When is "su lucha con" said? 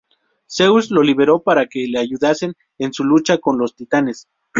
2.91-3.59